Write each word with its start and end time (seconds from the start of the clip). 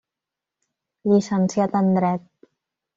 Llicenciat 1.11 1.81
en 1.83 1.95
dret. 2.01 2.29